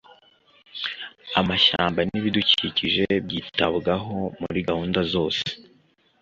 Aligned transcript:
Amashyamba 1.39 1.99
n’ibidukikije 2.09 3.05
byitabwaho 3.25 4.15
muri 4.41 4.59
gahunda 4.67 4.99
zose 5.13 5.45